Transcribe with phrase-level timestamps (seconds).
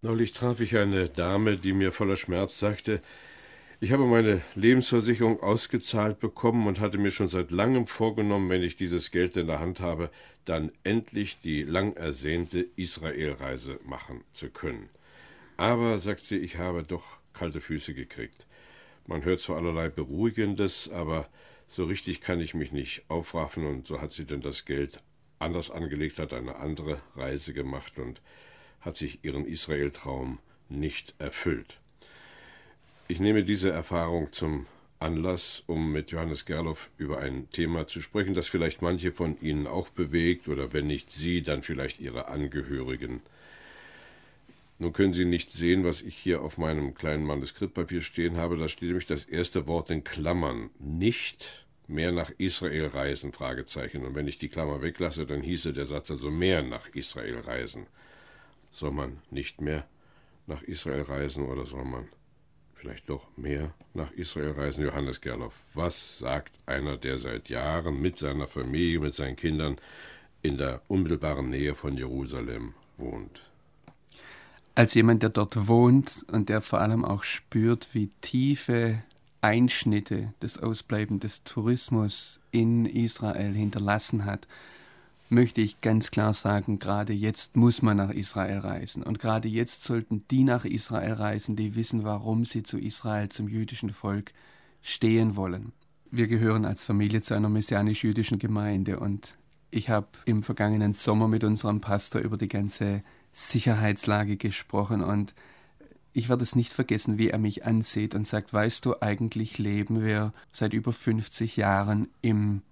[0.00, 3.02] Neulich traf ich eine Dame, die mir voller Schmerz sagte,
[3.80, 8.76] ich habe meine Lebensversicherung ausgezahlt bekommen und hatte mir schon seit langem vorgenommen, wenn ich
[8.76, 10.10] dieses Geld in der Hand habe,
[10.44, 14.88] dann endlich die lang ersehnte Israelreise machen zu können.
[15.56, 18.46] Aber, sagt sie, ich habe doch kalte Füße gekriegt.
[19.08, 21.28] Man hört zwar allerlei Beruhigendes, aber
[21.66, 25.02] so richtig kann ich mich nicht aufraffen und so hat sie denn das Geld
[25.40, 28.20] anders angelegt, hat eine andere Reise gemacht und
[28.80, 31.78] hat sich ihren Israel-Traum nicht erfüllt.
[33.08, 34.66] Ich nehme diese Erfahrung zum
[35.00, 39.66] Anlass, um mit Johannes Gerloff über ein Thema zu sprechen, das vielleicht manche von Ihnen
[39.66, 43.22] auch bewegt oder wenn nicht Sie, dann vielleicht Ihre Angehörigen.
[44.80, 48.56] Nun können Sie nicht sehen, was ich hier auf meinem kleinen Manuskriptpapier stehen habe.
[48.56, 50.70] Da steht nämlich das erste Wort in Klammern.
[50.78, 53.32] Nicht mehr nach Israel reisen?
[53.32, 54.04] Fragezeichen.
[54.04, 57.86] Und wenn ich die Klammer weglasse, dann hieße der Satz also mehr nach Israel reisen.
[58.70, 59.86] Soll man nicht mehr
[60.46, 62.08] nach Israel reisen oder soll man
[62.74, 64.84] vielleicht doch mehr nach Israel reisen?
[64.84, 69.76] Johannes Gerloff, was sagt einer, der seit Jahren mit seiner Familie, mit seinen Kindern
[70.42, 73.42] in der unmittelbaren Nähe von Jerusalem wohnt?
[74.74, 79.02] Als jemand, der dort wohnt und der vor allem auch spürt, wie tiefe
[79.40, 84.46] Einschnitte des Ausbleiben des Tourismus in Israel hinterlassen hat,
[85.30, 89.02] möchte ich ganz klar sagen, gerade jetzt muss man nach Israel reisen.
[89.02, 93.48] Und gerade jetzt sollten die nach Israel reisen, die wissen, warum sie zu Israel, zum
[93.48, 94.32] jüdischen Volk
[94.82, 95.72] stehen wollen.
[96.10, 99.36] Wir gehören als Familie zu einer messianisch-jüdischen Gemeinde und
[99.70, 103.02] ich habe im vergangenen Sommer mit unserem Pastor über die ganze
[103.32, 105.34] Sicherheitslage gesprochen und
[106.14, 110.02] ich werde es nicht vergessen, wie er mich ansieht und sagt, weißt du, eigentlich leben
[110.02, 112.62] wir seit über 50 Jahren im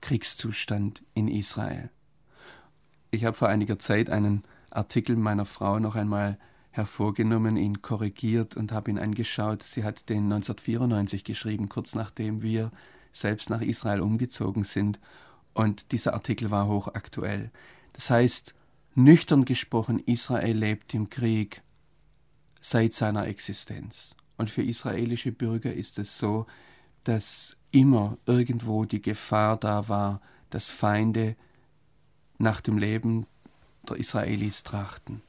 [0.00, 1.90] Kriegszustand in Israel.
[3.10, 6.38] Ich habe vor einiger Zeit einen Artikel meiner Frau noch einmal
[6.70, 9.62] hervorgenommen, ihn korrigiert und habe ihn angeschaut.
[9.62, 12.70] Sie hat den 1994 geschrieben, kurz nachdem wir
[13.12, 15.00] selbst nach Israel umgezogen sind.
[15.52, 17.50] Und dieser Artikel war hochaktuell.
[17.92, 18.54] Das heißt,
[18.94, 21.62] nüchtern gesprochen, Israel lebt im Krieg
[22.60, 24.14] seit seiner Existenz.
[24.36, 26.46] Und für israelische Bürger ist es so,
[27.04, 31.36] dass immer irgendwo die Gefahr da war, dass Feinde
[32.38, 33.26] nach dem Leben
[33.88, 35.22] der Israelis trachten.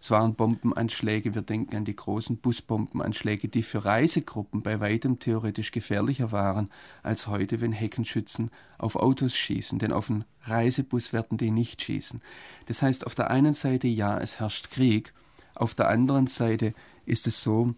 [0.00, 5.72] Es waren Bombenanschläge, wir denken an die großen Busbombenanschläge, die für Reisegruppen bei weitem theoretisch
[5.72, 6.70] gefährlicher waren
[7.02, 12.22] als heute, wenn Heckenschützen auf Autos schießen, denn auf einen Reisebus werden die nicht schießen.
[12.66, 15.12] Das heißt, auf der einen Seite ja, es herrscht Krieg,
[15.56, 16.74] auf der anderen Seite
[17.04, 17.74] ist es so,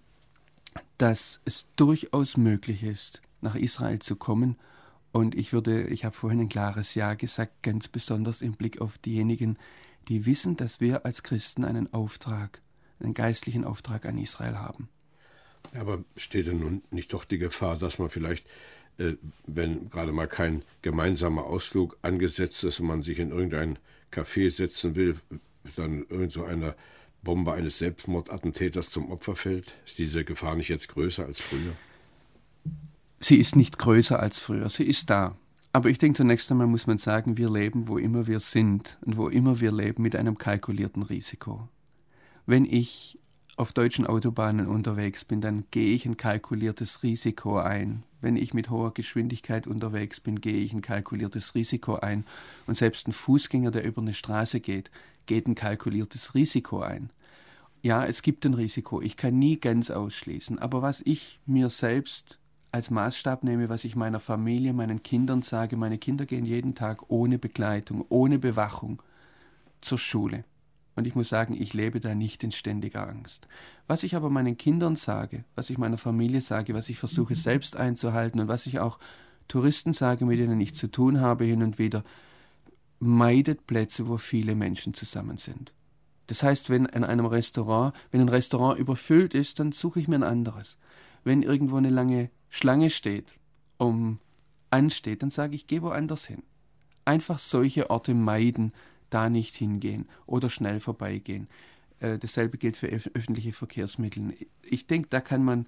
[0.99, 4.57] dass es durchaus möglich ist, nach Israel zu kommen.
[5.13, 8.99] Und ich würde, ich habe vorhin ein klares Ja gesagt, ganz besonders im Blick auf
[8.99, 9.59] diejenigen,
[10.09, 12.61] die wissen, dass wir als Christen einen Auftrag,
[13.01, 14.89] einen geistlichen Auftrag an Israel haben.
[15.75, 18.47] Aber steht denn nun nicht doch die Gefahr, dass man vielleicht,
[18.99, 19.15] äh,
[19.47, 23.79] wenn gerade mal kein gemeinsamer Ausflug angesetzt ist und man sich in irgendein
[24.11, 25.17] Café setzen will,
[25.77, 26.75] dann irgend so einer
[27.23, 29.75] Bombe eines Selbstmordattentäters zum Opfer fällt?
[29.85, 31.75] Ist diese Gefahr nicht jetzt größer als früher?
[33.21, 35.37] Sie ist nicht größer als früher, sie ist da.
[35.73, 39.17] Aber ich denke, zunächst einmal muss man sagen, wir leben, wo immer wir sind und
[39.17, 41.69] wo immer wir leben, mit einem kalkulierten Risiko.
[42.47, 43.19] Wenn ich
[43.57, 48.05] auf deutschen Autobahnen unterwegs bin, dann gehe ich ein kalkuliertes Risiko ein.
[48.23, 52.25] Wenn ich mit hoher Geschwindigkeit unterwegs bin, gehe ich ein kalkuliertes Risiko ein.
[52.67, 54.91] Und selbst ein Fußgänger, der über eine Straße geht,
[55.27, 57.11] geht ein kalkuliertes Risiko ein.
[57.83, 59.03] Ja, es gibt ein Risiko.
[59.03, 60.59] Ich kann nie ganz ausschließen.
[60.59, 62.40] Aber was ich mir selbst
[62.73, 67.11] als Maßstab nehme, was ich meiner Familie, meinen Kindern sage, meine Kinder gehen jeden Tag
[67.11, 69.03] ohne Begleitung, ohne Bewachung
[69.81, 70.45] zur Schule.
[70.97, 73.49] Und ich muss sagen, ich lebe da nicht in ständiger Angst.
[73.87, 77.77] Was ich aber meinen Kindern sage, was ich meiner Familie sage, was ich versuche selbst
[77.77, 78.99] einzuhalten und was ich auch
[79.49, 82.05] Touristen sage, mit denen ich zu tun habe hin und wieder,
[82.99, 85.73] meidet Plätze, wo viele Menschen zusammen sind.
[86.27, 90.17] Das heißt, wenn in einem Restaurant, wenn ein Restaurant überfüllt ist, dann suche ich mir
[90.17, 90.79] ein anderes.
[91.25, 93.37] Wenn irgendwo eine lange Schlange steht,
[93.79, 94.19] um
[94.71, 96.43] ansteht, dann sage ich, geh woanders hin.
[97.05, 98.73] Einfach solche Orte meiden,
[99.09, 101.49] da nicht hingehen oder schnell vorbeigehen.
[101.99, 104.35] Äh, dasselbe gilt für öffentliche Verkehrsmittel.
[104.63, 105.67] Ich denke, da kann man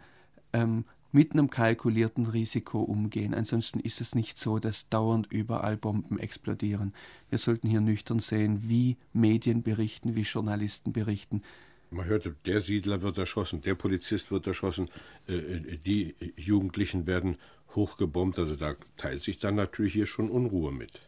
[0.52, 3.34] ähm, mit einem kalkulierten Risiko umgehen.
[3.34, 6.94] Ansonsten ist es nicht so, dass dauernd überall Bomben explodieren.
[7.28, 11.42] Wir sollten hier nüchtern sehen, wie Medien berichten, wie Journalisten berichten.
[11.92, 14.88] Man hörte, der Siedler wird erschossen, der Polizist wird erschossen,
[15.28, 17.36] äh, äh, die Jugendlichen werden
[17.74, 18.38] hochgebombt.
[18.38, 21.02] Also da teilt sich dann natürlich hier schon Unruhe mit.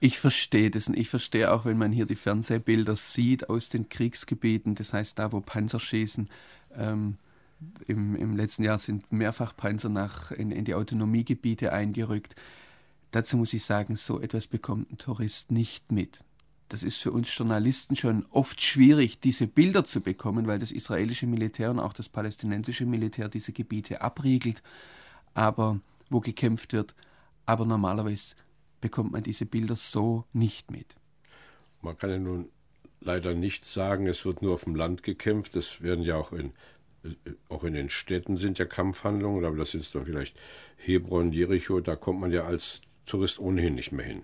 [0.00, 3.88] Ich verstehe das und ich verstehe auch, wenn man hier die Fernsehbilder sieht aus den
[3.88, 6.28] Kriegsgebieten, das heißt da, wo Panzer schießen.
[6.74, 7.18] Ähm,
[7.86, 12.36] im, Im letzten Jahr sind mehrfach Panzer nach, in, in die Autonomiegebiete eingerückt.
[13.10, 16.22] Dazu muss ich sagen, so etwas bekommt ein Tourist nicht mit.
[16.68, 21.26] Das ist für uns Journalisten schon oft schwierig, diese Bilder zu bekommen, weil das israelische
[21.26, 24.62] Militär und auch das palästinensische Militär diese Gebiete abriegelt,
[25.32, 25.80] aber
[26.10, 26.94] wo gekämpft wird.
[27.46, 28.34] Aber normalerweise
[28.80, 30.96] bekommt man diese Bilder so nicht mit.
[31.80, 32.50] Man kann ja nun
[33.00, 35.56] leider nicht sagen, es wird nur auf dem Land gekämpft.
[35.56, 36.52] Es werden ja auch in,
[37.48, 40.36] auch in den Städten sind ja Kampfhandlungen, aber das sind dann vielleicht
[40.76, 44.22] Hebron, Jericho, da kommt man ja als Tourist ohnehin nicht mehr hin.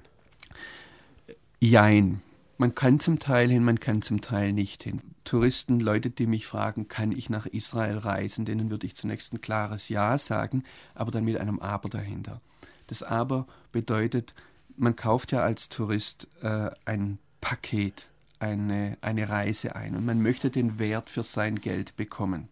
[1.60, 2.20] Jein.
[2.56, 5.00] Man kann zum Teil hin, man kann zum Teil nicht hin.
[5.24, 9.40] Touristen, Leute, die mich fragen, kann ich nach Israel reisen, denen würde ich zunächst ein
[9.40, 10.62] klares Ja sagen,
[10.94, 12.40] aber dann mit einem Aber dahinter.
[12.86, 14.34] Das Aber bedeutet,
[14.76, 20.50] man kauft ja als Tourist äh, ein Paket, eine, eine Reise ein und man möchte
[20.50, 22.48] den Wert für sein Geld bekommen.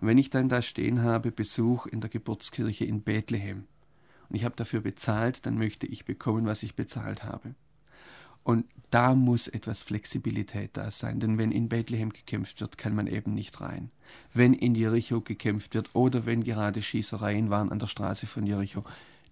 [0.00, 3.66] Und wenn ich dann da stehen habe, Besuch in der Geburtskirche in Bethlehem
[4.28, 7.54] und ich habe dafür bezahlt, dann möchte ich bekommen, was ich bezahlt habe.
[8.50, 13.06] Und da muss etwas Flexibilität da sein, denn wenn in Bethlehem gekämpft wird, kann man
[13.06, 13.92] eben nicht rein.
[14.34, 18.82] Wenn in Jericho gekämpft wird oder wenn gerade Schießereien waren an der Straße von Jericho,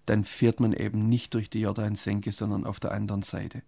[0.05, 3.61] dann fährt man eben nicht durch die Jordansenke, sondern auf der anderen Seite.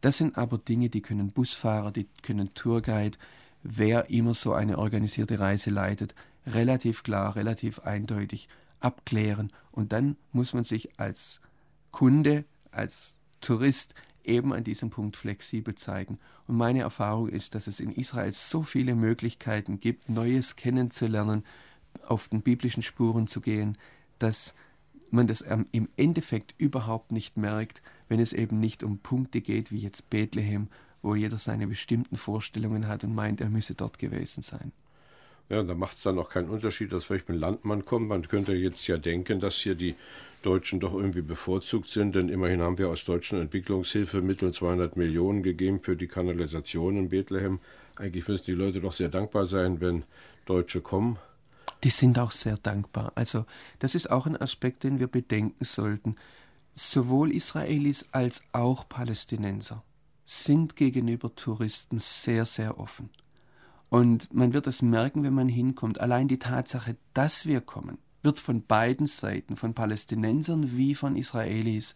[0.00, 3.16] Das sind aber Dinge, die können Busfahrer, die können Tourguide,
[3.62, 6.16] wer immer so eine organisierte Reise leitet,
[6.48, 8.48] relativ klar, relativ eindeutig
[8.80, 9.52] abklären.
[9.70, 11.40] Und dann muss man sich als
[11.92, 13.94] Kunde, als Tourist
[14.26, 16.18] eben an diesem Punkt flexibel zeigen.
[16.46, 21.44] Und meine Erfahrung ist, dass es in Israel so viele Möglichkeiten gibt, Neues kennenzulernen,
[22.06, 23.78] auf den biblischen Spuren zu gehen,
[24.18, 24.54] dass
[25.10, 29.72] man das ähm, im Endeffekt überhaupt nicht merkt, wenn es eben nicht um Punkte geht
[29.72, 30.68] wie jetzt Bethlehem,
[31.02, 34.72] wo jeder seine bestimmten Vorstellungen hat und meint, er müsse dort gewesen sein.
[35.48, 38.08] Ja, da macht es dann auch keinen Unterschied, dass vielleicht ein Landmann kommt.
[38.08, 39.94] Man könnte jetzt ja denken, dass hier die
[40.42, 45.80] Deutschen doch irgendwie bevorzugt sind, denn immerhin haben wir aus deutschen Entwicklungshilfemitteln 200 Millionen gegeben
[45.80, 47.60] für die Kanalisation in Bethlehem.
[47.96, 50.04] Eigentlich müssen die Leute doch sehr dankbar sein, wenn
[50.44, 51.18] Deutsche kommen
[51.84, 53.12] die sind auch sehr dankbar.
[53.14, 53.44] Also
[53.78, 56.16] das ist auch ein Aspekt, den wir bedenken sollten.
[56.74, 59.82] Sowohl Israelis als auch Palästinenser
[60.24, 63.10] sind gegenüber Touristen sehr, sehr offen.
[63.88, 66.00] Und man wird es merken, wenn man hinkommt.
[66.00, 71.94] Allein die Tatsache, dass wir kommen, wird von beiden Seiten, von Palästinensern wie von Israelis,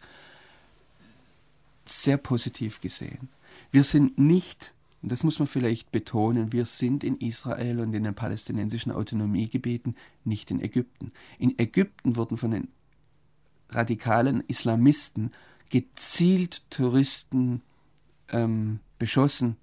[1.85, 3.29] sehr positiv gesehen.
[3.71, 8.03] Wir sind nicht und das muss man vielleicht betonen, wir sind in Israel und in
[8.03, 11.11] den palästinensischen Autonomiegebieten, nicht in Ägypten.
[11.39, 12.67] In Ägypten wurden von den
[13.69, 15.31] radikalen Islamisten
[15.69, 17.61] gezielt Touristen
[18.29, 19.57] ähm, beschossen,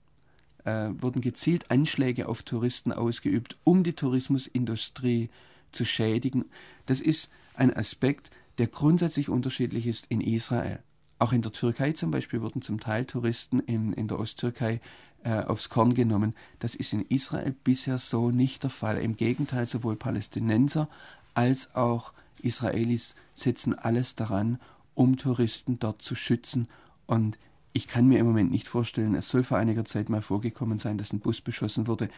[0.65, 5.48] äh, wurden gezielt Anschläge auf Touristen ausgeübt, um die Tourismusindustrie zu
[5.85, 6.47] schädigen.
[6.87, 10.81] Das ist ein Aspekt, der grundsätzlich unterschiedlich ist in Israel.
[11.19, 14.81] Auch in der Türkei zum Beispiel wurden zum Teil Touristen in, in der Osttürkei
[15.25, 16.35] äh, aufs Korn genommen.
[16.61, 18.99] Das ist in Israel bisher so nicht der Fall.
[18.99, 20.89] Im Gegenteil, sowohl Palästinenser
[21.35, 24.61] als auch Israelis setzen alles daran,
[24.95, 26.69] um Touristen dort zu schützen.
[27.07, 27.39] Und
[27.73, 30.99] ich kann mir im Moment nicht vorstellen, es soll vor einiger Zeit mal vorgekommen sein,
[30.99, 32.09] dass ein Bus beschossen wurde.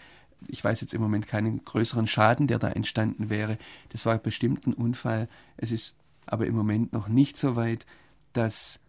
[0.49, 3.59] Ich weiß jetzt im Moment keinen größeren Schaden, der da entstanden wäre.
[3.91, 5.29] Das war bestimmt ein Unfall.
[5.57, 5.95] Es ist
[6.27, 7.87] aber im Moment noch nicht so weit,
[8.33, 8.81] dass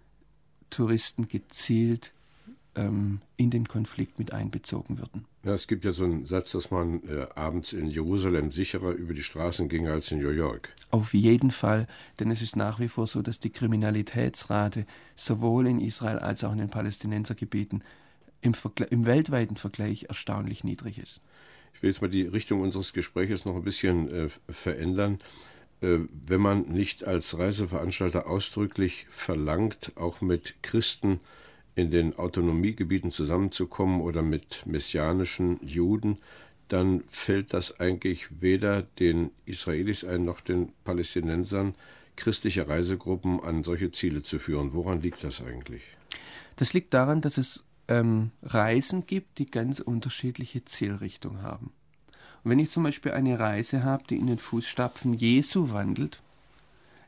[0.69, 2.13] Touristen gezielt
[2.75, 5.25] ähm, in den Konflikt mit einbezogen würden.
[5.43, 9.13] Ja, es gibt ja so einen Satz, dass man äh, abends in Jerusalem sicherer über
[9.13, 10.73] die Straßen ging als in New York.
[10.91, 11.87] Auf jeden Fall,
[12.19, 16.51] denn es ist nach wie vor so, dass die Kriminalitätsrate sowohl in Israel als auch
[16.51, 17.83] in den Palästinensergebieten
[18.41, 18.53] im,
[18.89, 21.21] im weltweiten Vergleich erstaunlich niedrig ist.
[21.73, 25.19] Ich will jetzt mal die Richtung unseres Gesprächs noch ein bisschen äh, verändern.
[25.81, 31.19] Äh, wenn man nicht als Reiseveranstalter ausdrücklich verlangt, auch mit Christen
[31.75, 36.17] in den Autonomiegebieten zusammenzukommen oder mit messianischen Juden,
[36.67, 41.73] dann fällt das eigentlich weder den Israelis ein noch den Palästinensern,
[42.15, 44.73] christliche Reisegruppen an solche Ziele zu führen.
[44.73, 45.81] Woran liegt das eigentlich?
[46.55, 51.71] Das liegt daran, dass es ähm, Reisen gibt, die ganz unterschiedliche Zielrichtungen haben.
[52.43, 56.21] Und wenn ich zum Beispiel eine Reise habe, die in den Fußstapfen Jesu wandelt,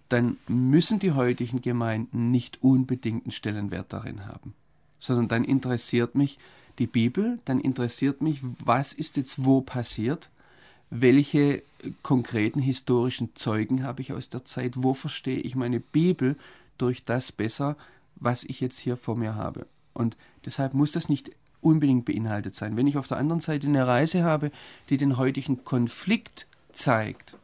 [0.09, 4.53] dann müssen die heutigen Gemeinden nicht unbedingt einen Stellenwert darin haben,
[4.99, 6.37] sondern dann interessiert mich
[6.79, 10.29] die Bibel, dann interessiert mich, was ist jetzt wo passiert,
[10.89, 11.63] welche
[12.03, 16.35] konkreten historischen Zeugen habe ich aus der Zeit, wo verstehe ich meine Bibel
[16.77, 17.77] durch das besser,
[18.15, 19.65] was ich jetzt hier vor mir habe.
[19.93, 21.31] Und deshalb muss das nicht
[21.61, 22.75] unbedingt beinhaltet sein.
[22.75, 24.51] Wenn ich auf der anderen Seite eine Reise habe,
[24.89, 27.37] die den heutigen Konflikt zeigt,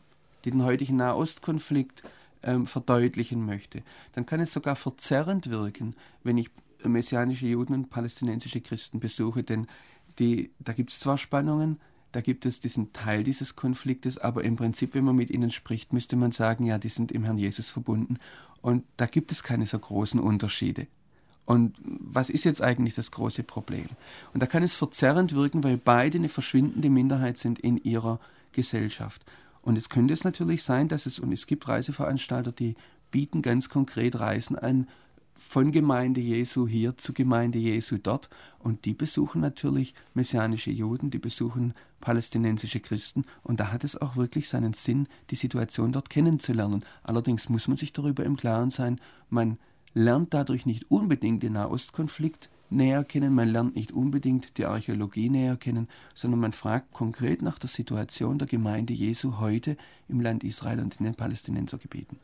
[0.45, 2.03] die den heutigen Nahostkonflikt
[2.43, 3.81] ähm, verdeutlichen möchte,
[4.13, 6.49] dann kann es sogar verzerrend wirken, wenn ich
[6.83, 9.67] messianische Juden und palästinensische Christen besuche, denn
[10.19, 11.79] die, da gibt es zwar Spannungen,
[12.11, 15.93] da gibt es diesen Teil dieses Konfliktes, aber im Prinzip, wenn man mit ihnen spricht,
[15.93, 18.17] müsste man sagen, ja, die sind im Herrn Jesus verbunden
[18.61, 20.87] und da gibt es keine so großen Unterschiede.
[21.49, 23.87] Und was ist jetzt eigentlich das große Problem?
[24.35, 28.19] Und da kann es verzerrend wirken, weil beide eine verschwindende Minderheit sind in ihrer
[28.51, 29.25] Gesellschaft.
[29.63, 32.75] Und jetzt könnte es natürlich sein, dass es, und es gibt Reiseveranstalter, die
[33.09, 34.87] bieten ganz konkret Reisen an,
[35.33, 38.29] von Gemeinde Jesu hier zu Gemeinde Jesu dort.
[38.59, 43.25] Und die besuchen natürlich messianische Juden, die besuchen palästinensische Christen.
[43.41, 46.85] Und da hat es auch wirklich seinen Sinn, die Situation dort kennenzulernen.
[47.01, 49.01] Allerdings muss man sich darüber im Klaren sein,
[49.31, 49.57] man
[49.93, 55.57] lernt dadurch nicht unbedingt den Nahostkonflikt näher kennen, man lernt nicht unbedingt die Archäologie näher
[55.57, 59.75] kennen, sondern man fragt konkret nach der Situation der Gemeinde Jesu heute
[60.07, 62.19] im Land Israel und in den Palästinensergebieten.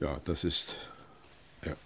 [0.00, 0.88] Ja, das ist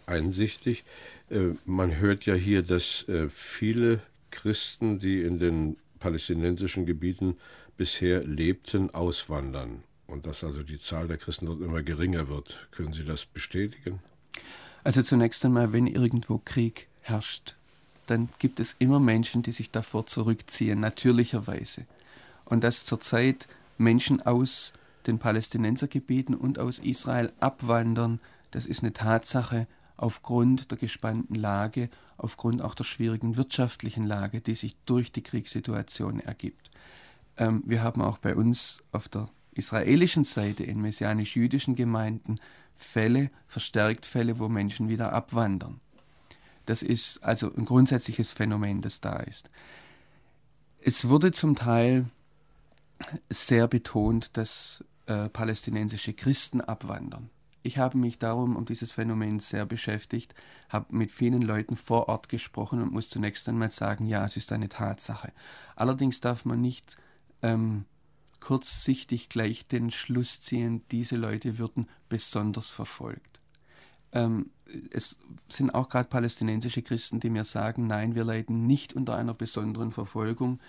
[0.07, 0.85] einsichtig.
[1.31, 7.37] Äh, man hört ja hier, dass äh, viele Christen, die in den palästinensischen Gebieten
[7.77, 12.69] bisher lebten, auswandern und dass also die Zahl der Christen dort immer geringer wird.
[12.71, 14.01] Können Sie das bestätigen?
[14.85, 17.57] Also zunächst einmal, wenn irgendwo Krieg herrscht,
[18.07, 21.87] dann gibt es immer Menschen, die sich davor zurückziehen, natürlicherweise.
[22.45, 23.49] Und dass zurzeit
[23.79, 24.75] Menschen aus
[25.07, 31.89] den Palästinensergebieten und aus Israel abwandern, das ist eine Tatsache aufgrund der gespannten Lage,
[32.19, 36.71] aufgrund auch der schwierigen wirtschaftlichen Lage, die sich durch die Kriegssituation ergibt.
[37.39, 42.39] Ähm, wir haben auch bei uns auf der israelischen Seite in messianisch-jüdischen Gemeinden
[42.85, 45.81] Fälle, verstärkt Fälle, wo Menschen wieder abwandern.
[46.67, 49.51] Das ist also ein grundsätzliches Phänomen, das da ist.
[50.81, 52.07] Es wurde zum Teil
[53.29, 57.31] sehr betont, dass äh, palästinensische Christen abwandern.
[57.63, 60.35] Ich habe mich darum um dieses Phänomen sehr beschäftigt,
[60.69, 64.53] habe mit vielen Leuten vor Ort gesprochen und muss zunächst einmal sagen, ja, es ist
[64.53, 65.33] eine Tatsache.
[65.75, 66.99] Allerdings darf man nicht
[67.41, 67.87] ähm,
[68.45, 73.41] kurzsichtig gleich den Schluss ziehen, diese Leute würden besonders verfolgt.
[74.13, 74.51] Ähm,
[74.91, 79.33] es sind auch gerade palästinensische Christen, die mir sagen, nein, wir leiden nicht unter einer
[79.33, 80.61] besonderen Verfolgung.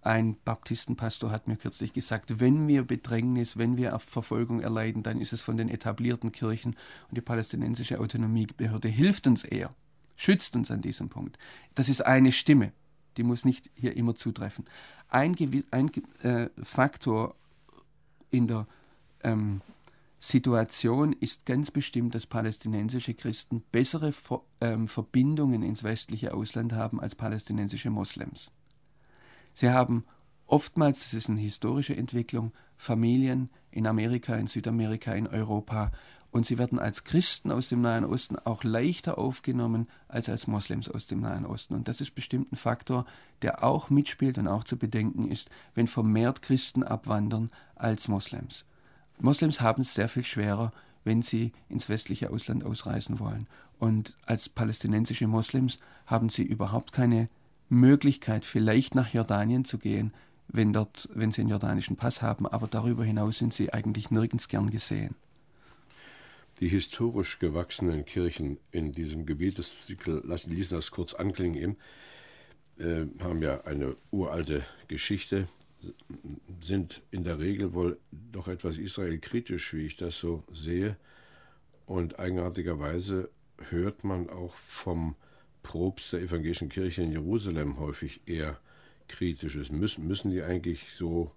[0.00, 5.32] Ein Baptistenpastor hat mir kürzlich gesagt, wenn wir Bedrängnis, wenn wir Verfolgung erleiden, dann ist
[5.32, 6.76] es von den etablierten Kirchen
[7.08, 9.74] und die palästinensische Autonomiebehörde hilft uns eher,
[10.14, 11.36] schützt uns an diesem Punkt.
[11.74, 12.72] Das ist eine Stimme,
[13.16, 14.64] die muss nicht hier immer zutreffen
[15.14, 15.36] ein,
[15.70, 15.90] ein
[16.22, 17.36] äh, Faktor
[18.30, 18.66] in der
[19.22, 19.60] ähm,
[20.18, 27.00] Situation ist ganz bestimmt, dass palästinensische Christen bessere Ver ähm, Verbindungen ins westliche Ausland haben
[27.00, 28.50] als palästinensische Moslems.
[29.52, 30.04] Sie haben
[30.46, 35.92] oftmals, das ist eine historische Entwicklung, Familien in Amerika, in Südamerika, in Europa
[36.34, 40.88] und sie werden als Christen aus dem Nahen Osten auch leichter aufgenommen als als Moslems
[40.88, 41.74] aus dem Nahen Osten.
[41.74, 43.06] Und das ist bestimmt ein Faktor,
[43.42, 48.64] der auch mitspielt und auch zu bedenken ist, wenn vermehrt Christen abwandern als Moslems.
[49.20, 50.72] Moslems haben es sehr viel schwerer,
[51.04, 53.46] wenn sie ins westliche Ausland ausreisen wollen.
[53.78, 57.28] Und als palästinensische Moslems haben sie überhaupt keine
[57.68, 60.12] Möglichkeit, vielleicht nach Jordanien zu gehen,
[60.48, 64.48] wenn, dort, wenn sie einen jordanischen Pass haben, aber darüber hinaus sind sie eigentlich nirgends
[64.48, 65.14] gern gesehen
[66.64, 71.76] die historisch gewachsenen Kirchen in diesem Gebiet, das, ließen das kurz anklingen eben,
[72.78, 75.46] äh, haben ja eine uralte Geschichte,
[76.62, 80.96] sind in der Regel wohl doch etwas israelkritisch, wie ich das so sehe.
[81.84, 83.28] Und eigenartigerweise
[83.68, 85.16] hört man auch vom
[85.62, 88.58] Propst der evangelischen Kirche in Jerusalem häufig eher
[89.08, 89.70] kritisches.
[89.70, 91.30] Müssen, müssen die eigentlich so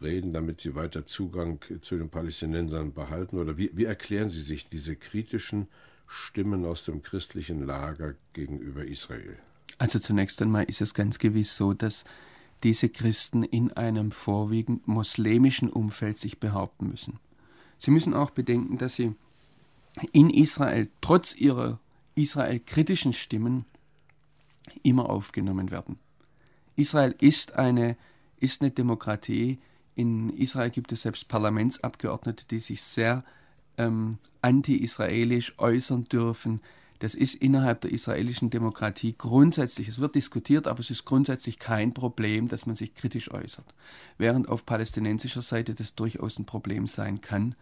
[0.00, 3.38] reden, damit sie weiter Zugang zu den Palästinensern behalten?
[3.38, 5.68] Oder wie, wie erklären Sie sich diese kritischen
[6.06, 9.38] Stimmen aus dem christlichen Lager gegenüber Israel?
[9.78, 12.04] Also zunächst einmal ist es ganz gewiss so, dass
[12.62, 17.18] diese Christen in einem vorwiegend muslimischen Umfeld sich behaupten müssen.
[17.78, 19.14] Sie müssen auch bedenken, dass sie
[20.12, 21.80] in Israel trotz ihrer
[22.14, 23.66] israelkritischen Stimmen
[24.82, 25.98] immer aufgenommen werden.
[26.76, 27.96] Israel ist eine,
[28.38, 29.58] ist eine Demokratie.
[29.96, 33.24] In Israel gibt es selbst Parlamentsabgeordnete, die sich sehr
[33.78, 36.60] ähm, anti-israelisch äußern dürfen.
[36.98, 41.92] Das ist innerhalb der israelischen Demokratie grundsätzlich, es wird diskutiert, aber es ist grundsätzlich kein
[41.92, 43.66] Problem, dass man sich kritisch äußert.
[44.18, 47.54] Während auf palästinensischer Seite das durchaus ein Problem sein kann.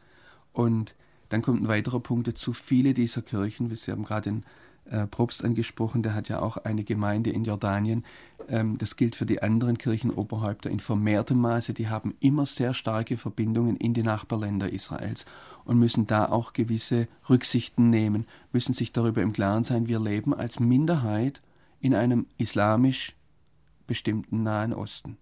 [0.53, 0.95] Und
[1.29, 2.53] dann kommt ein weiterer Punkt dazu.
[2.53, 4.45] Viele dieser Kirchen, Sie haben gerade den
[4.91, 8.05] äh, Probst angesprochen, der hat ja auch eine Gemeinde in Jordanien.
[8.49, 11.75] Ähm, das gilt für die anderen Kirchenoberhäupter in vermehrtem Maße.
[11.75, 15.25] Die haben immer sehr starke Verbindungen in die Nachbarländer Israels
[15.65, 20.35] und müssen da auch gewisse Rücksichten nehmen, müssen sich darüber im Klaren sein, wir leben
[20.35, 21.43] als Minderheit
[21.81, 23.15] in einem islamisch
[23.87, 25.17] bestimmten Nahen Osten.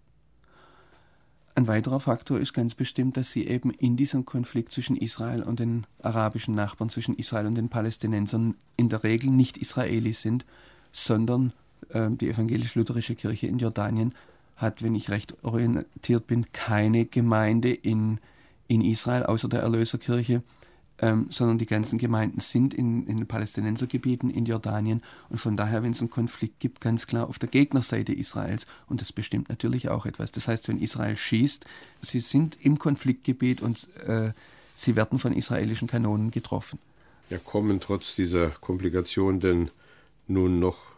[1.55, 5.61] Ein weiterer Faktor ist ganz bestimmt, dass sie eben in diesem Konflikt zwischen Israel und
[5.61, 10.47] den arabischen Nachbarn, zwischen Israel und den Palästinensern in der Regel nicht Israelis sind,
[10.93, 11.53] sondern
[11.93, 14.15] die evangelisch-lutherische Kirche in Jordanien
[14.57, 18.19] hat, wenn ich recht orientiert bin, keine Gemeinde in,
[18.69, 20.43] in Israel außer der Erlöserkirche
[21.03, 25.83] ähm, sondern die ganzen Gemeinden sind in, in den Palästinensergebieten in Jordanien und von daher,
[25.83, 29.89] wenn es einen Konflikt gibt, ganz klar auf der Gegnerseite Israels und das bestimmt natürlich
[29.89, 30.31] auch etwas.
[30.31, 31.67] Das heißt, wenn Israel schießt,
[32.03, 34.33] sie sind im Konfliktgebiet und äh,
[34.77, 36.79] sie werden von israelischen Kanonen getroffen.
[37.31, 39.71] Ja, kommen trotz dieser Komplikation denn
[40.29, 40.92] nun noch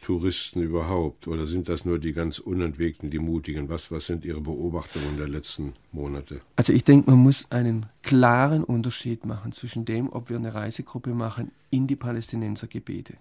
[0.00, 1.26] Touristen überhaupt?
[1.28, 3.68] Oder sind das nur die ganz Unentwegten, die Mutigen?
[3.68, 6.40] Was, was sind Ihre Beobachtungen der letzten Monate?
[6.56, 11.14] Also ich denke, man muss einen klaren Unterschied machen zwischen dem, ob wir eine Reisegruppe
[11.14, 13.14] machen in die Palästinensergebiete.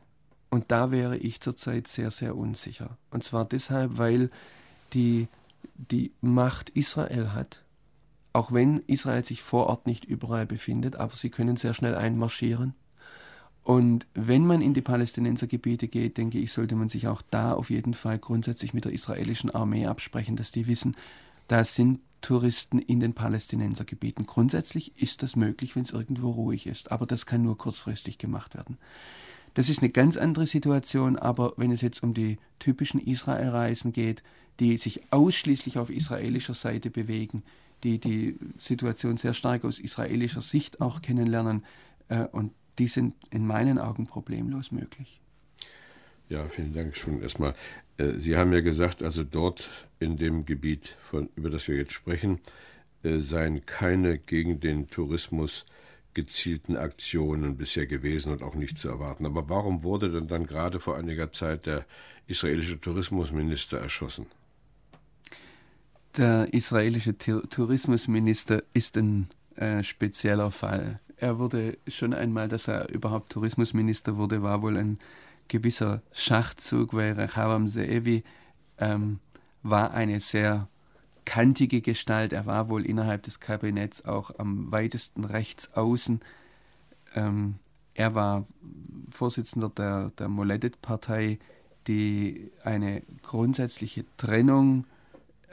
[0.49, 2.97] Und da wäre ich zurzeit sehr, sehr unsicher.
[3.11, 4.29] Und zwar deshalb, weil
[4.93, 5.27] die,
[5.75, 7.63] die Macht Israel hat,
[8.31, 12.73] auch wenn Israel sich vor Ort nicht überall befindet, aber sie können sehr schnell einmarschieren
[13.65, 17.71] und wenn man in die Palästinensergebiete geht, denke ich, sollte man sich auch da auf
[17.71, 20.95] jeden Fall grundsätzlich mit der israelischen Armee absprechen, dass die wissen,
[21.47, 24.27] da sind Touristen in den Palästinensergebieten.
[24.27, 28.53] Grundsätzlich ist das möglich, wenn es irgendwo ruhig ist, aber das kann nur kurzfristig gemacht
[28.53, 28.77] werden.
[29.55, 34.21] Das ist eine ganz andere Situation, aber wenn es jetzt um die typischen Israelreisen geht,
[34.59, 37.41] die sich ausschließlich auf israelischer Seite bewegen,
[37.83, 41.63] die die Situation sehr stark aus israelischer Sicht auch kennenlernen
[42.09, 45.21] äh, und die sind in meinen Augen problemlos möglich.
[46.27, 47.53] Ja, vielen Dank schon erstmal.
[47.97, 51.93] Äh, Sie haben ja gesagt, also dort in dem Gebiet, von, über das wir jetzt
[51.93, 52.39] sprechen,
[53.03, 55.65] äh, seien keine gegen den Tourismus
[56.15, 59.25] gezielten Aktionen bisher gewesen und auch nicht zu erwarten.
[59.25, 61.85] Aber warum wurde denn dann gerade vor einiger Zeit der
[62.25, 64.25] israelische Tourismusminister erschossen?
[66.17, 71.01] Der israelische Tourismusminister ist ein äh, spezieller Fall.
[71.17, 74.99] Er wurde schon einmal, dass er überhaupt Tourismusminister wurde, war wohl ein
[75.47, 78.23] gewisser Schachzug, weil Rechavam Zeevi
[78.77, 79.19] ähm,
[79.63, 80.67] war eine sehr
[81.23, 82.33] kantige Gestalt.
[82.33, 86.21] Er war wohl innerhalb des Kabinetts auch am weitesten rechts außen.
[87.15, 87.55] Ähm,
[87.93, 88.45] er war
[89.09, 91.39] Vorsitzender der, der Moledet-Partei,
[91.87, 94.85] die eine grundsätzliche Trennung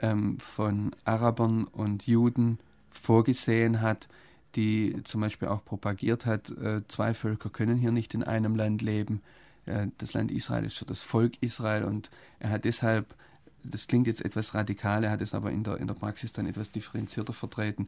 [0.01, 4.09] ähm, von Arabern und Juden vorgesehen hat
[4.55, 8.81] die zum Beispiel auch propagiert hat, äh, zwei Völker können hier nicht in einem Land
[8.81, 9.21] leben.
[9.65, 13.15] Äh, das Land Israel ist für das Volk Israel und er hat deshalb,
[13.63, 16.47] das klingt jetzt etwas radikal, er hat es aber in der, in der Praxis dann
[16.47, 17.87] etwas differenzierter vertreten,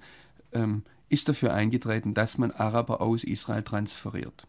[0.54, 4.48] ähm, ist dafür eingetreten, dass man Araber aus Israel transferiert.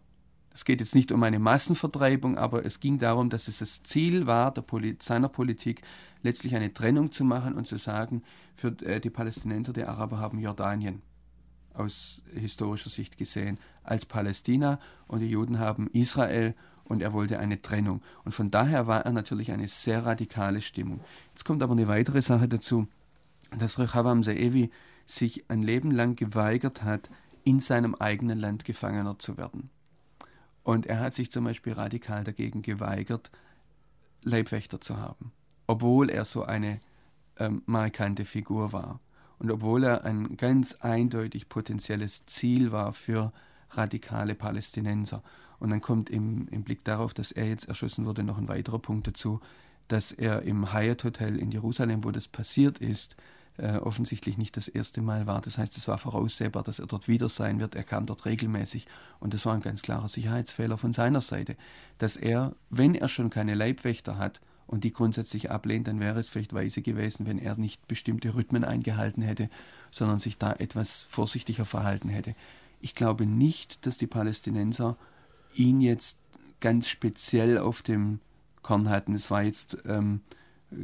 [0.54, 4.26] Es geht jetzt nicht um eine Massenvertreibung, aber es ging darum, dass es das Ziel
[4.26, 5.82] war, Poli seiner Politik
[6.22, 8.22] letztlich eine Trennung zu machen und zu sagen,
[8.54, 11.02] für äh, die Palästinenser, die Araber haben Jordanien
[11.78, 17.60] aus historischer Sicht gesehen als Palästina und die Juden haben Israel und er wollte eine
[17.60, 18.02] Trennung.
[18.24, 21.00] Und von daher war er natürlich eine sehr radikale Stimmung.
[21.30, 22.88] Jetzt kommt aber eine weitere Sache dazu,
[23.56, 24.70] dass Rechavam Zeevi
[25.06, 27.10] sich ein Leben lang geweigert hat,
[27.44, 29.70] in seinem eigenen Land Gefangener zu werden.
[30.64, 33.30] Und er hat sich zum Beispiel radikal dagegen geweigert,
[34.24, 35.30] Leibwächter zu haben,
[35.68, 36.80] obwohl er so eine
[37.38, 38.98] ähm, markante Figur war.
[39.38, 43.32] Und obwohl er ein ganz eindeutig potenzielles Ziel war für
[43.70, 45.22] radikale Palästinenser.
[45.58, 48.78] Und dann kommt im, im Blick darauf, dass er jetzt erschossen wurde, noch ein weiterer
[48.78, 49.40] Punkt dazu,
[49.88, 53.16] dass er im Hyatt Hotel in Jerusalem, wo das passiert ist,
[53.58, 55.40] äh, offensichtlich nicht das erste Mal war.
[55.40, 57.74] Das heißt, es war voraussehbar, dass er dort wieder sein wird.
[57.74, 58.86] Er kam dort regelmäßig
[59.18, 61.56] und das war ein ganz klarer Sicherheitsfehler von seiner Seite,
[61.98, 66.28] dass er, wenn er schon keine Leibwächter hat, und die grundsätzlich ablehnt, dann wäre es
[66.28, 69.48] vielleicht weise gewesen, wenn er nicht bestimmte Rhythmen eingehalten hätte,
[69.90, 72.34] sondern sich da etwas vorsichtiger verhalten hätte.
[72.80, 74.96] Ich glaube nicht, dass die Palästinenser
[75.54, 76.18] ihn jetzt
[76.60, 78.20] ganz speziell auf dem
[78.62, 79.14] Korn hatten.
[79.14, 80.20] Es war jetzt ähm,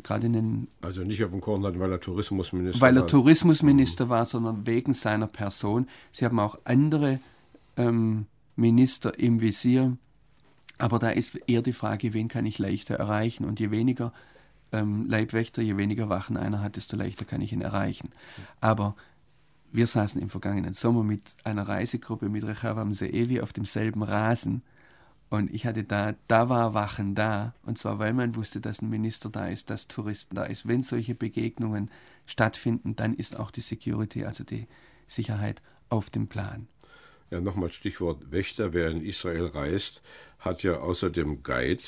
[0.02, 0.68] gerade in den.
[0.80, 2.88] Also nicht auf dem Korn hatten, weil er Tourismusminister war.
[2.88, 4.10] Weil er Tourismusminister mhm.
[4.10, 5.88] war, sondern wegen seiner Person.
[6.12, 7.20] Sie haben auch andere
[7.76, 9.96] ähm, Minister im Visier.
[10.78, 13.44] Aber da ist eher die Frage, wen kann ich leichter erreichen?
[13.44, 14.12] Und je weniger
[14.72, 18.10] ähm, Leibwächter, je weniger Wachen einer hat, desto leichter kann ich ihn erreichen.
[18.60, 18.96] Aber
[19.70, 24.62] wir saßen im vergangenen Sommer mit einer Reisegruppe mit Rechavam Seevi auf demselben Rasen
[25.32, 27.54] und ich hatte da, da war Wachen da.
[27.62, 30.68] Und zwar, weil man wusste, dass ein Minister da ist, dass Touristen da ist.
[30.68, 31.90] Wenn solche Begegnungen
[32.26, 34.66] stattfinden, dann ist auch die Security, also die
[35.08, 36.68] Sicherheit, auf dem Plan.
[37.30, 38.74] Ja, nochmal Stichwort Wächter.
[38.74, 40.02] Wer in Israel reist,
[40.42, 41.82] hat ja außer dem Guide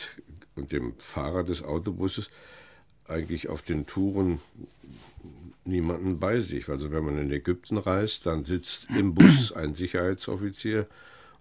[0.57, 2.31] und dem Fahrer des Autobusses
[3.07, 4.41] eigentlich auf den Touren
[5.65, 6.69] niemanden bei sich.
[6.69, 10.87] Also wenn man in Ägypten reist, dann sitzt im Bus ein Sicherheitsoffizier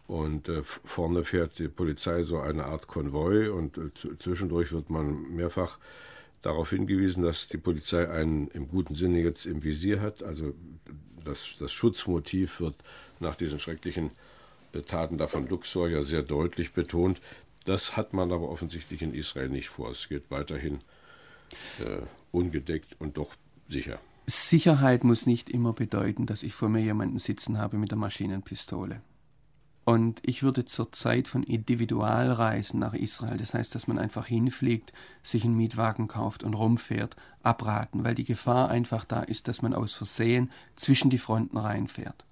[0.08, 5.36] und äh, vorne fährt die Polizei so eine Art Konvoi und äh, zwischendurch wird man
[5.36, 5.78] mehrfach
[6.41, 10.23] darauf hingewiesen, dass die Polizei einen im guten Sinne jetzt im Visier hat.
[10.23, 10.54] Also
[11.23, 12.76] das, das Schutzmotiv wird
[13.19, 14.12] nach diesen schrecklichen
[14.81, 17.21] Taten da von Luxor ja sehr deutlich betont.
[17.65, 19.91] Das hat man aber offensichtlich in Israel nicht vor.
[19.91, 20.81] Es geht weiterhin
[21.79, 23.36] äh, ungedeckt und doch
[23.69, 23.99] sicher.
[24.25, 29.01] Sicherheit muss nicht immer bedeuten, dass ich vor mir jemanden sitzen habe mit der Maschinenpistole.
[29.86, 34.93] Und ich würde zur Zeit von Individualreisen nach Israel, das heißt, dass man einfach hinfliegt,
[35.23, 39.73] sich einen Mietwagen kauft und rumfährt, abraten, weil die Gefahr einfach da ist, dass man
[39.73, 42.23] aus Versehen zwischen die Fronten reinfährt.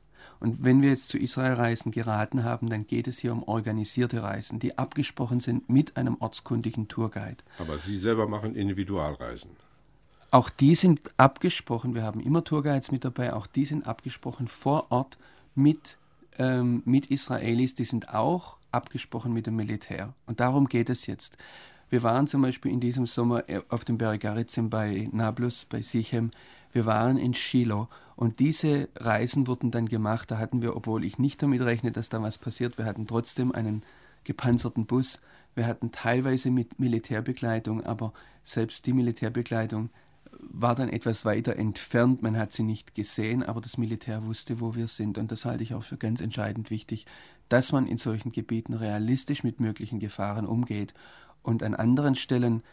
[0.42, 4.60] Und wenn wir jetzt zu Israelreisen geraten haben, dann geht es hier um organisierte Reisen,
[4.60, 7.38] die abgesprochen sind mit einem ortskundigen Tourguide.
[7.60, 9.52] Aber Sie selber machen Individualreisen.
[10.32, 14.92] Auch die sind abgesprochen, wir haben immer Tourguides mit dabei, auch die sind abgesprochen vor
[14.92, 15.18] Ort
[15.56, 15.98] mit
[16.40, 20.14] ähm, mit Israelis, die sind auch abgesprochen mit dem Militär.
[20.26, 21.38] Und darum geht es jetzt.
[21.90, 25.82] Wir waren zum Beispiel in diesem Sommer äh, auf dem Berg Garizim bei Nablus, bei
[25.82, 26.32] Sichem.
[26.72, 30.32] Wir waren in Shiloh und diese Reisen wurden dann gemacht.
[30.32, 33.52] Da hatten wir, obwohl ich nicht damit rechne, dass da was passiert, wir hatten trotzdem
[33.52, 33.84] einen
[34.24, 35.20] gepanzerten Bus.
[35.56, 39.90] Wir hatten teilweise mit Militärbegleitung, aber selbst die Militärbegleitung
[40.40, 42.22] war dann etwas weiter entfernt.
[42.22, 45.18] Man hat sie nicht gesehen, aber das Militär wusste, wo wir sind.
[45.18, 47.06] Und das halte ich auch für ganz entscheidend wichtig,
[47.50, 50.94] dass man in solchen Gebieten realistisch mit möglichen Gefahren umgeht.
[51.44, 52.64] Und an anderen Stellen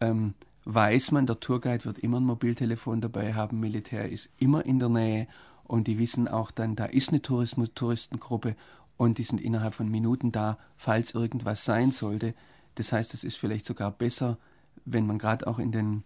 [0.00, 0.34] ähm,
[0.64, 4.88] weiß man, der Tourguide wird immer ein Mobiltelefon dabei haben, Militär ist immer in der
[4.88, 5.26] Nähe
[5.64, 8.56] und die wissen auch dann, da ist eine Tourismus Touristengruppe
[8.96, 12.34] und die sind innerhalb von Minuten da, falls irgendwas sein sollte.
[12.76, 14.38] Das heißt, es ist vielleicht sogar besser,
[14.84, 16.04] wenn man gerade auch in den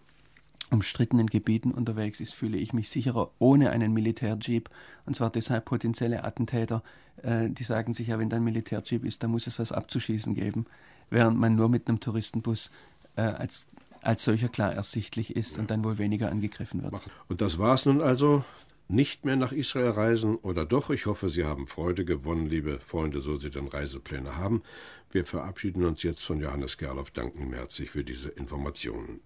[0.71, 4.69] umstrittenen Gebieten unterwegs ist, fühle ich mich sicherer ohne einen Militärjeep.
[5.07, 6.83] Und zwar deshalb potenzielle Attentäter,
[7.23, 10.35] äh, die sagen sich ja, wenn da ein Militärjeep ist, dann muss es was abzuschießen
[10.35, 10.67] geben,
[11.11, 12.71] während man nur mit einem Touristenbus
[13.17, 13.67] äh, als,
[14.03, 15.63] als solcher klar ersichtlich ist ja.
[15.63, 16.95] und dann wohl weniger angegriffen wird.
[17.29, 18.45] Und das war es nun also.
[18.91, 20.89] Nicht mehr nach Israel reisen oder doch?
[20.89, 24.63] Ich hoffe, Sie haben Freude gewonnen, liebe Freunde, so Sie dann Reisepläne haben.
[25.11, 29.21] Wir verabschieden uns jetzt von Johannes Gerloff, danken ihm herzlich für diese Informationen.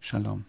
[0.00, 0.44] Shalom.